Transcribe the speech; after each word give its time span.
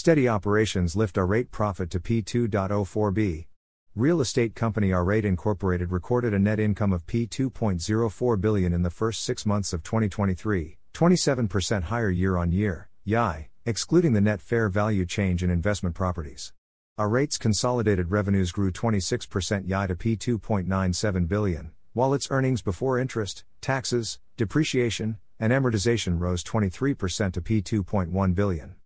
Steady 0.00 0.26
operations 0.26 0.96
lift 0.96 1.18
AREIT 1.18 1.50
profit 1.50 1.90
to 1.90 2.00
P2.04b. 2.00 3.44
Real 3.94 4.22
estate 4.22 4.54
company 4.54 4.92
AREIT 4.94 5.26
Incorporated 5.26 5.92
recorded 5.92 6.32
a 6.32 6.38
net 6.38 6.58
income 6.58 6.94
of 6.94 7.04
P2.04 7.04 8.40
billion 8.40 8.72
in 8.72 8.80
the 8.80 8.88
first 8.88 9.22
6 9.24 9.44
months 9.44 9.74
of 9.74 9.82
2023, 9.82 10.78
27% 10.94 11.82
higher 11.82 12.08
year 12.08 12.38
on 12.38 12.50
year. 12.50 12.88
YI, 13.04 13.50
excluding 13.66 14.14
the 14.14 14.22
net 14.22 14.40
fair 14.40 14.70
value 14.70 15.04
change 15.04 15.44
in 15.44 15.50
investment 15.50 15.94
properties. 15.94 16.54
AREIT's 16.96 17.36
consolidated 17.36 18.10
revenues 18.10 18.52
grew 18.52 18.72
26% 18.72 19.64
YI 19.64 19.86
to 19.86 19.94
P2.97 19.94 21.28
billion, 21.28 21.72
while 21.92 22.14
its 22.14 22.30
earnings 22.30 22.62
before 22.62 22.98
interest, 22.98 23.44
taxes, 23.60 24.18
depreciation, 24.38 25.18
and 25.38 25.52
amortization 25.52 26.18
rose 26.18 26.42
23% 26.42 27.34
to 27.34 27.42
P2.1 27.42 28.34
billion. 28.34 28.76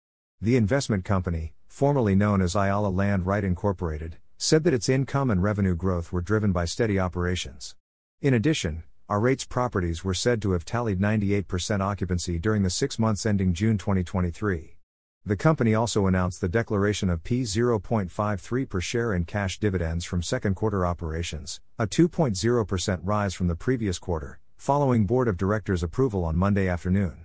The 0.45 0.57
investment 0.57 1.07
company, 1.07 1.55
formerly 1.69 2.15
known 2.15 2.43
as 2.43 2.55
Ayala 2.55 2.89
Land 2.89 3.25
REIT 3.25 3.45
Incorporated, 3.45 4.19
said 4.37 4.63
that 4.65 4.75
its 4.75 4.91
income 4.91 5.31
and 5.31 5.43
revenue 5.43 5.75
growth 5.75 6.13
were 6.13 6.21
driven 6.21 6.53
by 6.53 6.67
steady 6.67 6.99
operations. 6.99 7.77
In 8.21 8.35
addition, 8.35 8.83
AREIT's 9.09 9.47
properties 9.47 10.05
were 10.05 10.13
said 10.13 10.43
to 10.43 10.51
have 10.51 10.67
tallied 10.67 11.01
98% 11.01 11.81
occupancy 11.81 12.39
during 12.39 12.63
the 12.63 12.69
6 12.69 12.99
months 12.99 13.25
ending 13.25 13.55
June 13.55 13.79
2023. 13.79 14.77
The 15.25 15.35
company 15.35 15.75
also 15.75 16.07
announced 16.07 16.43
the 16.43 16.49
declaration 16.51 17.09
of 17.09 17.25
P0.53 17.25 18.69
per 18.69 18.81
share 18.83 19.15
in 19.15 19.25
cash 19.25 19.59
dividends 19.59 20.05
from 20.05 20.23
second 20.23 20.57
quarter 20.57 20.85
operations, 20.85 21.63
a 21.79 21.87
2.0% 21.87 23.01
rise 23.03 23.33
from 23.33 23.47
the 23.47 23.57
previous 23.57 23.99
quarter, 23.99 24.41
following 24.59 25.07
board 25.07 25.27
of 25.27 25.39
directors 25.39 25.83
approval 25.83 26.23
on 26.23 26.37
Monday 26.37 26.69
afternoon. 26.69 27.24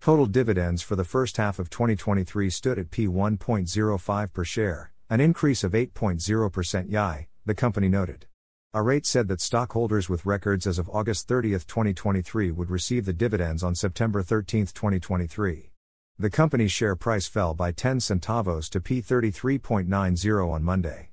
Total 0.00 0.26
dividends 0.26 0.82
for 0.82 0.96
the 0.96 1.04
first 1.04 1.36
half 1.36 1.58
of 1.58 1.70
2023 1.70 2.50
stood 2.50 2.78
at 2.78 2.90
P1.05 2.90 4.32
per 4.32 4.44
share, 4.44 4.92
an 5.10 5.20
increase 5.20 5.64
of 5.64 5.72
8.0% 5.72 6.90
YI, 6.90 7.28
the 7.44 7.54
company 7.54 7.88
noted. 7.88 8.26
AREIT 8.74 9.06
said 9.06 9.28
that 9.28 9.40
stockholders 9.40 10.08
with 10.08 10.26
records 10.26 10.66
as 10.66 10.78
of 10.78 10.90
August 10.90 11.28
30, 11.28 11.52
2023 11.52 12.50
would 12.50 12.70
receive 12.70 13.06
the 13.06 13.12
dividends 13.12 13.62
on 13.62 13.74
September 13.74 14.22
13, 14.22 14.66
2023. 14.66 15.70
The 16.18 16.30
company's 16.30 16.72
share 16.72 16.94
price 16.94 17.26
fell 17.26 17.54
by 17.54 17.72
10 17.72 17.98
centavos 17.98 18.68
to 18.70 18.80
P33.90 18.80 20.52
on 20.52 20.62
Monday. 20.62 21.10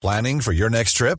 Planning 0.00 0.40
for 0.40 0.52
your 0.52 0.70
next 0.70 0.92
trip? 0.92 1.18